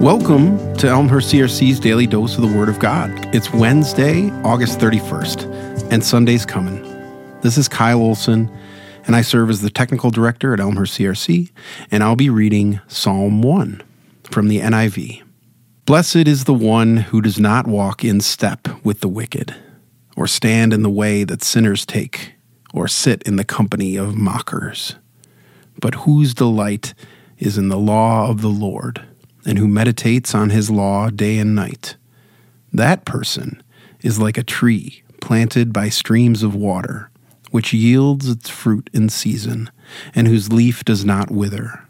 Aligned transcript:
Welcome 0.00 0.76
to 0.76 0.88
Elmhurst 0.88 1.32
CRC's 1.32 1.80
Daily 1.80 2.06
Dose 2.06 2.36
of 2.36 2.42
the 2.42 2.54
Word 2.54 2.68
of 2.68 2.78
God. 2.78 3.10
It's 3.34 3.50
Wednesday, 3.54 4.28
August 4.44 4.78
31st, 4.78 5.90
and 5.90 6.04
Sunday's 6.04 6.44
coming. 6.44 6.82
This 7.40 7.56
is 7.56 7.66
Kyle 7.66 8.00
Olson, 8.00 8.54
and 9.06 9.16
I 9.16 9.22
serve 9.22 9.48
as 9.48 9.62
the 9.62 9.70
technical 9.70 10.10
director 10.10 10.52
at 10.52 10.60
Elmhurst 10.60 10.98
CRC, 10.98 11.50
and 11.90 12.04
I'll 12.04 12.14
be 12.14 12.28
reading 12.28 12.78
Psalm 12.88 13.40
1 13.40 13.82
from 14.24 14.48
the 14.48 14.60
NIV. 14.60 15.22
Blessed 15.86 16.28
is 16.28 16.44
the 16.44 16.52
one 16.52 16.98
who 16.98 17.22
does 17.22 17.40
not 17.40 17.66
walk 17.66 18.04
in 18.04 18.20
step 18.20 18.68
with 18.84 19.00
the 19.00 19.08
wicked, 19.08 19.56
or 20.14 20.26
stand 20.26 20.74
in 20.74 20.82
the 20.82 20.90
way 20.90 21.24
that 21.24 21.42
sinners 21.42 21.86
take, 21.86 22.34
or 22.74 22.86
sit 22.86 23.22
in 23.22 23.36
the 23.36 23.44
company 23.44 23.96
of 23.96 24.14
mockers, 24.14 24.96
but 25.80 25.94
whose 25.94 26.34
delight 26.34 26.92
is 27.38 27.56
in 27.56 27.70
the 27.70 27.78
law 27.78 28.28
of 28.28 28.42
the 28.42 28.48
Lord 28.48 29.02
and 29.46 29.58
who 29.58 29.68
meditates 29.68 30.34
on 30.34 30.50
his 30.50 30.70
law 30.70 31.08
day 31.08 31.38
and 31.38 31.54
night. 31.54 31.96
That 32.72 33.04
person 33.04 33.62
is 34.02 34.18
like 34.18 34.36
a 34.36 34.42
tree 34.42 35.02
planted 35.20 35.72
by 35.72 35.88
streams 35.88 36.42
of 36.42 36.54
water, 36.54 37.10
which 37.50 37.72
yields 37.72 38.28
its 38.28 38.50
fruit 38.50 38.90
in 38.92 39.08
season, 39.08 39.70
and 40.14 40.26
whose 40.26 40.52
leaf 40.52 40.84
does 40.84 41.04
not 41.04 41.30
wither. 41.30 41.84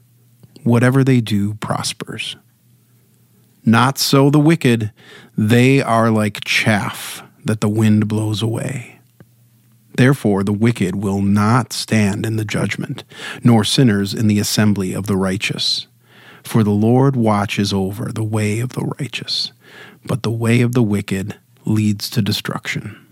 Whatever 0.62 1.02
they 1.02 1.20
do 1.20 1.54
prospers. 1.54 2.36
Not 3.64 3.98
so 3.98 4.30
the 4.30 4.38
wicked, 4.38 4.92
they 5.36 5.82
are 5.82 6.10
like 6.10 6.44
chaff 6.44 7.22
that 7.44 7.60
the 7.60 7.68
wind 7.68 8.06
blows 8.06 8.42
away. 8.42 9.00
Therefore, 9.96 10.44
the 10.44 10.52
wicked 10.52 10.96
will 10.96 11.22
not 11.22 11.72
stand 11.72 12.26
in 12.26 12.36
the 12.36 12.44
judgment, 12.44 13.02
nor 13.42 13.64
sinners 13.64 14.12
in 14.12 14.26
the 14.26 14.38
assembly 14.38 14.92
of 14.92 15.06
the 15.06 15.16
righteous. 15.16 15.86
For 16.46 16.62
the 16.62 16.70
Lord 16.70 17.16
watches 17.16 17.72
over 17.72 18.12
the 18.12 18.22
way 18.22 18.60
of 18.60 18.70
the 18.70 18.88
righteous, 19.00 19.50
but 20.04 20.22
the 20.22 20.30
way 20.30 20.60
of 20.60 20.74
the 20.74 20.82
wicked 20.82 21.36
leads 21.64 22.08
to 22.10 22.22
destruction. 22.22 23.04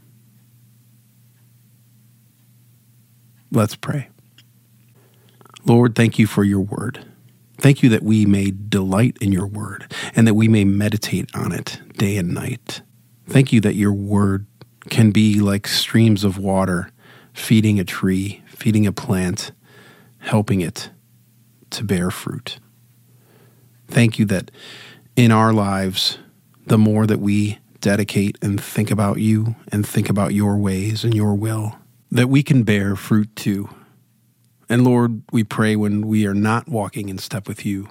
Let's 3.50 3.74
pray. 3.74 4.08
Lord, 5.66 5.96
thank 5.96 6.16
you 6.16 6.28
for 6.28 6.44
your 6.44 6.60
word. 6.60 7.04
Thank 7.58 7.82
you 7.82 7.88
that 7.88 8.04
we 8.04 8.24
may 8.24 8.52
delight 8.52 9.18
in 9.20 9.32
your 9.32 9.48
word 9.48 9.92
and 10.14 10.28
that 10.28 10.34
we 10.34 10.46
may 10.46 10.64
meditate 10.64 11.28
on 11.34 11.50
it 11.50 11.80
day 11.94 12.16
and 12.16 12.32
night. 12.32 12.82
Thank 13.28 13.52
you 13.52 13.60
that 13.62 13.74
your 13.74 13.92
word 13.92 14.46
can 14.90 15.10
be 15.10 15.40
like 15.40 15.66
streams 15.66 16.22
of 16.22 16.38
water 16.38 16.92
feeding 17.32 17.80
a 17.80 17.84
tree, 17.84 18.44
feeding 18.46 18.86
a 18.86 18.92
plant, 18.92 19.50
helping 20.18 20.60
it 20.60 20.90
to 21.70 21.82
bear 21.82 22.12
fruit. 22.12 22.60
Thank 23.88 24.18
you 24.18 24.24
that 24.26 24.50
in 25.16 25.30
our 25.30 25.52
lives, 25.52 26.18
the 26.66 26.78
more 26.78 27.06
that 27.06 27.20
we 27.20 27.58
dedicate 27.80 28.38
and 28.40 28.62
think 28.62 28.90
about 28.90 29.18
you 29.18 29.54
and 29.70 29.86
think 29.86 30.08
about 30.08 30.32
your 30.32 30.56
ways 30.56 31.04
and 31.04 31.14
your 31.14 31.34
will, 31.34 31.78
that 32.10 32.28
we 32.28 32.42
can 32.42 32.62
bear 32.62 32.96
fruit 32.96 33.34
too. 33.36 33.68
And 34.68 34.84
Lord, 34.84 35.22
we 35.30 35.44
pray 35.44 35.76
when 35.76 36.06
we 36.06 36.26
are 36.26 36.34
not 36.34 36.68
walking 36.68 37.08
in 37.08 37.18
step 37.18 37.46
with 37.46 37.66
you, 37.66 37.88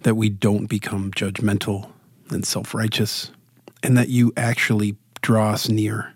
that 0.00 0.16
we 0.16 0.28
don't 0.28 0.66
become 0.66 1.12
judgmental 1.12 1.90
and 2.30 2.44
self 2.44 2.74
righteous, 2.74 3.30
and 3.82 3.96
that 3.96 4.08
you 4.08 4.32
actually 4.36 4.96
draw 5.22 5.52
us 5.52 5.68
near 5.68 6.14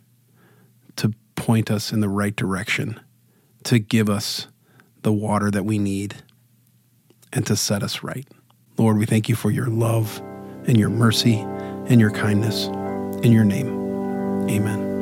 to 0.96 1.12
point 1.36 1.70
us 1.70 1.92
in 1.92 2.00
the 2.00 2.08
right 2.08 2.34
direction, 2.34 2.98
to 3.64 3.78
give 3.78 4.10
us 4.10 4.48
the 5.02 5.12
water 5.12 5.50
that 5.50 5.64
we 5.64 5.78
need, 5.78 6.16
and 7.32 7.46
to 7.46 7.56
set 7.56 7.82
us 7.82 8.02
right. 8.02 8.26
Lord, 8.76 8.98
we 8.98 9.06
thank 9.06 9.28
you 9.28 9.36
for 9.36 9.50
your 9.50 9.66
love 9.66 10.20
and 10.66 10.76
your 10.78 10.90
mercy 10.90 11.36
and 11.36 12.00
your 12.00 12.10
kindness. 12.10 12.66
In 13.24 13.32
your 13.32 13.44
name, 13.44 13.68
amen. 14.50 14.93